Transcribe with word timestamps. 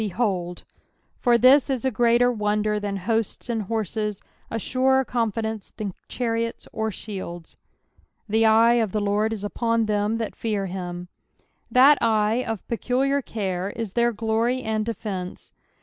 Behold." 0.01 0.63
For 1.19 1.37
this 1.37 1.69
is 1.69 1.85
a 1.85 1.91
greater 1.91 2.31
wonder 2.31 2.79
than 2.79 2.97
hosts 3.05 3.49
and 3.49 3.61
horses, 3.61 4.19
a 4.49 4.55
suTh 4.55 5.05
confidence 5.05 5.69
than 5.77 5.93
chariota 6.09 6.67
or 6.73 6.89
shields," 6.89 7.55
I^ 8.27 8.77
ef/e 8.79 8.79
of 8.81 8.93
the 8.93 8.99
Zord 9.01 9.31
is 9.31 9.43
vpon 9.43 9.85
them 9.85 10.17
that 10.17 10.35
fear 10.35 10.65
him.'''' 10.65 11.07
That 11.69 11.99
eye 12.01 12.43
of 12.43 12.67
peculiar 12.67 13.21
care 13.21 13.69
is 13.69 13.93
tlieir 13.93 14.15
glory 14.15 14.63
and 14.63 14.83
defence. 14.83 15.51